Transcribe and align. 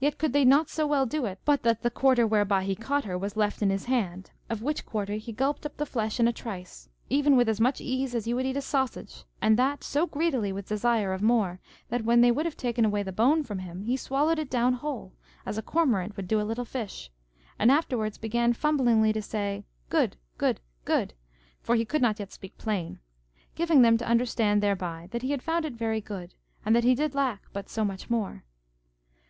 Yet 0.00 0.16
could 0.16 0.32
they 0.32 0.46
not 0.46 0.70
so 0.70 0.86
well 0.86 1.04
do 1.04 1.26
it 1.26 1.38
but 1.44 1.62
that 1.62 1.82
the 1.82 1.90
quarter 1.90 2.26
whereby 2.26 2.64
he 2.64 2.74
caught 2.74 3.04
her 3.04 3.18
was 3.18 3.36
left 3.36 3.60
in 3.60 3.68
his 3.68 3.84
hand, 3.84 4.30
of 4.48 4.62
which 4.62 4.86
quarter 4.86 5.16
he 5.16 5.30
gulped 5.30 5.66
up 5.66 5.76
the 5.76 5.84
flesh 5.84 6.18
in 6.18 6.26
a 6.26 6.32
trice, 6.32 6.88
even 7.10 7.36
with 7.36 7.50
as 7.50 7.60
much 7.60 7.78
ease 7.78 8.14
as 8.14 8.26
you 8.26 8.34
would 8.34 8.46
eat 8.46 8.56
a 8.56 8.62
sausage, 8.62 9.24
and 9.42 9.58
that 9.58 9.84
so 9.84 10.06
greedily 10.06 10.54
with 10.54 10.70
desire 10.70 11.12
of 11.12 11.20
more, 11.20 11.60
that, 11.90 12.02
when 12.02 12.22
they 12.22 12.30
would 12.30 12.46
have 12.46 12.56
taken 12.56 12.86
away 12.86 13.02
the 13.02 13.12
bone 13.12 13.42
from 13.44 13.58
him, 13.58 13.82
he 13.82 13.94
swallowed 13.94 14.38
it 14.38 14.48
down 14.48 14.72
whole, 14.72 15.12
as 15.44 15.58
a 15.58 15.62
cormorant 15.62 16.16
would 16.16 16.28
do 16.28 16.40
a 16.40 16.48
little 16.48 16.64
fish; 16.64 17.10
and 17.58 17.70
afterwards 17.70 18.16
began 18.16 18.54
fumblingly 18.54 19.12
to 19.12 19.20
say, 19.20 19.66
Good, 19.90 20.16
good, 20.38 20.60
good 20.86 21.12
for 21.60 21.74
he 21.76 21.84
could 21.84 22.00
not 22.00 22.18
yet 22.18 22.32
speak 22.32 22.56
plain 22.56 23.00
giving 23.54 23.82
them 23.82 23.98
to 23.98 24.08
understand 24.08 24.62
thereby 24.62 25.08
that 25.10 25.20
he 25.20 25.30
had 25.30 25.42
found 25.42 25.66
it 25.66 25.74
very 25.74 26.00
good, 26.00 26.32
and 26.64 26.74
that 26.74 26.84
he 26.84 26.94
did 26.94 27.14
lack 27.14 27.42
but 27.52 27.68
so 27.68 27.84
much 27.84 28.08
more. 28.08 28.44